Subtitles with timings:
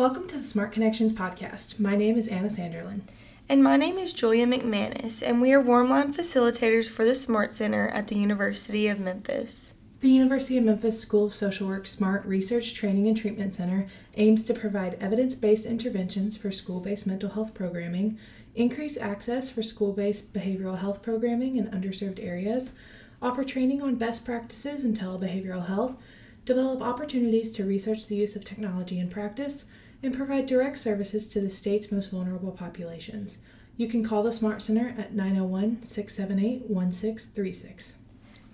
[0.00, 1.78] Welcome to the Smart Connections podcast.
[1.78, 3.02] My name is Anna Sanderlin.
[3.50, 7.88] And my name is Julia McManus, and we are Warmline facilitators for the Smart Center
[7.88, 9.74] at the University of Memphis.
[10.00, 14.42] The University of Memphis School of Social Work Smart Research Training and Treatment Center aims
[14.44, 18.18] to provide evidence based interventions for school based mental health programming,
[18.54, 22.72] increase access for school based behavioral health programming in underserved areas,
[23.20, 25.98] offer training on best practices in telebehavioral health,
[26.46, 29.66] develop opportunities to research the use of technology in practice,
[30.02, 33.38] and provide direct services to the state's most vulnerable populations.
[33.76, 37.94] You can call the Smart Center at 901 678 1636.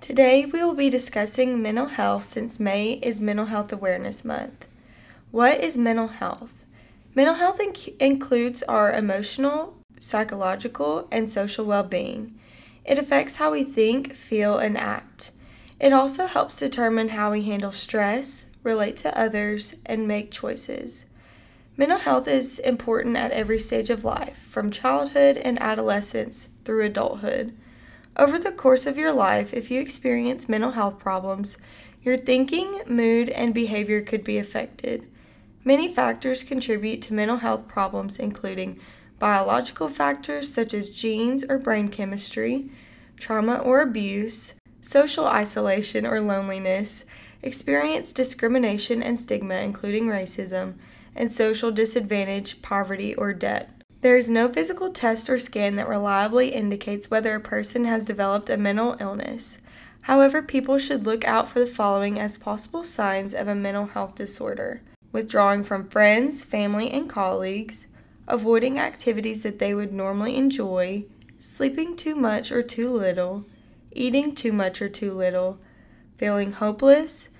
[0.00, 4.68] Today we will be discussing mental health since May is Mental Health Awareness Month.
[5.30, 6.64] What is mental health?
[7.14, 12.38] Mental health inc- includes our emotional, psychological, and social well being.
[12.84, 15.32] It affects how we think, feel, and act.
[15.80, 21.06] It also helps determine how we handle stress, relate to others, and make choices.
[21.78, 27.54] Mental health is important at every stage of life, from childhood and adolescence through adulthood.
[28.16, 31.58] Over the course of your life, if you experience mental health problems,
[32.02, 35.06] your thinking, mood, and behavior could be affected.
[35.64, 38.80] Many factors contribute to mental health problems, including
[39.18, 42.70] biological factors such as genes or brain chemistry,
[43.18, 47.04] trauma or abuse, social isolation or loneliness,
[47.42, 50.76] experience discrimination and stigma, including racism,
[51.16, 53.70] and social disadvantage, poverty, or debt.
[54.02, 58.50] There is no physical test or scan that reliably indicates whether a person has developed
[58.50, 59.58] a mental illness.
[60.02, 64.14] However, people should look out for the following as possible signs of a mental health
[64.14, 64.82] disorder.
[65.10, 67.88] Withdrawing from friends, family, and colleagues,
[68.28, 71.04] avoiding activities that they would normally enjoy,
[71.40, 73.44] sleeping too much or too little,
[73.90, 75.58] eating too much or too little,
[76.16, 77.30] feeling hopeless,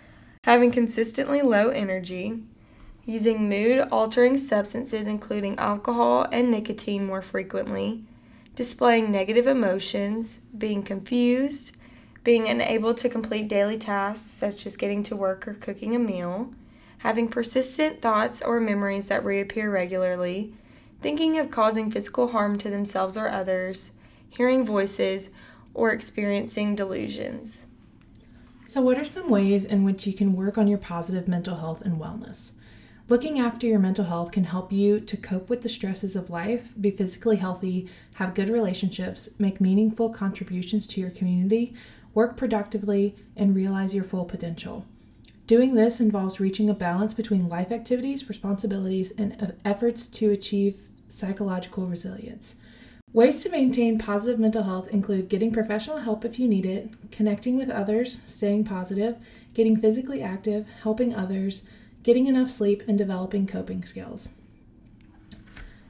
[0.44, 2.42] having consistently low energy,
[3.06, 8.02] using mood altering substances, including alcohol and nicotine, more frequently,
[8.56, 11.76] displaying negative emotions, being confused,
[12.24, 16.52] being unable to complete daily tasks such as getting to work or cooking a meal,
[16.98, 20.52] having persistent thoughts or memories that reappear regularly,
[21.00, 23.92] thinking of causing physical harm to themselves or others,
[24.28, 25.30] hearing voices,
[25.72, 27.66] or experiencing delusions.
[28.66, 31.82] So, what are some ways in which you can work on your positive mental health
[31.82, 32.54] and wellness?
[33.08, 36.72] Looking after your mental health can help you to cope with the stresses of life,
[36.80, 41.72] be physically healthy, have good relationships, make meaningful contributions to your community,
[42.14, 44.84] work productively, and realize your full potential.
[45.46, 51.86] Doing this involves reaching a balance between life activities, responsibilities, and efforts to achieve psychological
[51.86, 52.56] resilience.
[53.12, 57.56] Ways to maintain positive mental health include getting professional help if you need it, connecting
[57.56, 59.16] with others, staying positive,
[59.54, 61.62] getting physically active, helping others,
[62.06, 64.28] getting enough sleep, and developing coping skills.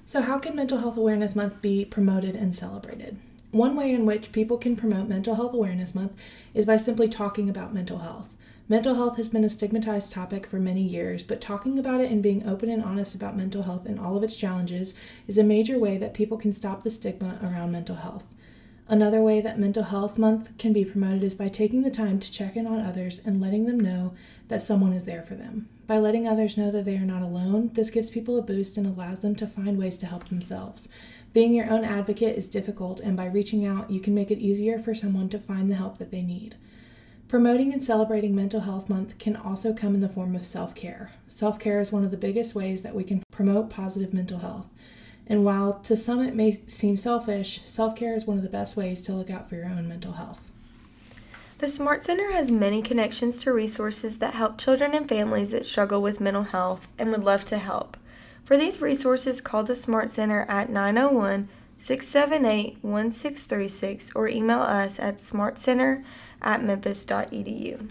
[0.06, 3.18] So, how can Mental Health Awareness Month be promoted and celebrated?
[3.50, 6.12] One way in which people can promote Mental Health Awareness Month
[6.54, 8.34] is by simply talking about mental health.
[8.66, 12.22] Mental health has been a stigmatized topic for many years, but talking about it and
[12.22, 14.94] being open and honest about mental health and all of its challenges
[15.28, 18.24] is a major way that people can stop the stigma around mental health.
[18.88, 22.30] Another way that Mental Health Month can be promoted is by taking the time to
[22.30, 24.14] check in on others and letting them know
[24.46, 25.68] that someone is there for them.
[25.88, 28.86] By letting others know that they are not alone, this gives people a boost and
[28.86, 30.88] allows them to find ways to help themselves.
[31.32, 34.78] Being your own advocate is difficult, and by reaching out, you can make it easier
[34.78, 36.54] for someone to find the help that they need.
[37.26, 41.10] Promoting and celebrating Mental Health Month can also come in the form of self care.
[41.26, 44.68] Self care is one of the biggest ways that we can promote positive mental health.
[45.26, 48.76] And while to some it may seem selfish, self care is one of the best
[48.76, 50.40] ways to look out for your own mental health.
[51.58, 56.02] The Smart Center has many connections to resources that help children and families that struggle
[56.02, 57.96] with mental health and would love to help.
[58.44, 61.48] For these resources, call the Smart Center at 901
[61.78, 66.04] 678 1636 or email us at smartcenter
[66.42, 67.90] at memphis.edu.